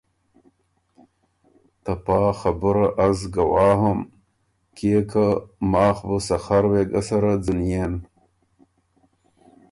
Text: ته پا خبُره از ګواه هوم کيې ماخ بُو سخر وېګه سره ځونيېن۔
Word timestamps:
ته 1.83 1.93
پا 2.05 2.19
خبُره 2.39 2.87
از 3.05 3.19
ګواه 3.35 3.71
هوم 3.81 3.99
کيې 4.77 5.25
ماخ 5.71 5.97
بُو 6.07 6.17
سخر 6.27 6.63
وېګه 6.71 7.01
سره 7.09 7.31
ځونيېن۔ 7.45 7.93